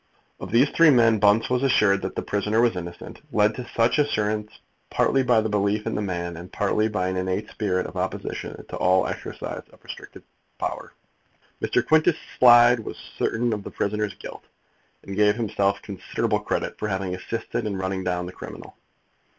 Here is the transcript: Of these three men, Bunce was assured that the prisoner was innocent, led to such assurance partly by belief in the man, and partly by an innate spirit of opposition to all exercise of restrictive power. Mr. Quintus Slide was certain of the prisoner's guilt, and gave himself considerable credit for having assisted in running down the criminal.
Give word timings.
Of 0.39 0.49
these 0.51 0.67
three 0.71 0.89
men, 0.89 1.19
Bunce 1.19 1.47
was 1.47 1.61
assured 1.61 2.01
that 2.01 2.15
the 2.15 2.23
prisoner 2.23 2.59
was 2.59 2.75
innocent, 2.75 3.21
led 3.31 3.53
to 3.53 3.69
such 3.75 3.99
assurance 3.99 4.49
partly 4.89 5.21
by 5.21 5.41
belief 5.41 5.85
in 5.85 5.93
the 5.93 6.01
man, 6.01 6.35
and 6.37 6.51
partly 6.51 6.87
by 6.87 7.07
an 7.07 7.17
innate 7.17 7.51
spirit 7.51 7.85
of 7.85 7.95
opposition 7.95 8.65
to 8.69 8.77
all 8.77 9.05
exercise 9.05 9.61
of 9.71 9.83
restrictive 9.83 10.23
power. 10.57 10.93
Mr. 11.61 11.85
Quintus 11.85 12.17
Slide 12.39 12.79
was 12.79 12.97
certain 13.19 13.53
of 13.53 13.61
the 13.63 13.69
prisoner's 13.69 14.15
guilt, 14.15 14.45
and 15.03 15.15
gave 15.15 15.35
himself 15.35 15.83
considerable 15.83 16.39
credit 16.39 16.79
for 16.79 16.87
having 16.87 17.13
assisted 17.13 17.67
in 17.67 17.77
running 17.77 18.03
down 18.03 18.25
the 18.25 18.31
criminal. 18.33 18.75